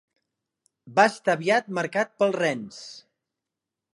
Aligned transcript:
Va 0.99 1.05
estar 1.09 1.35
aviat 1.39 1.69
marcat 1.79 2.17
pel 2.23 2.35
Rennes. 2.39 2.83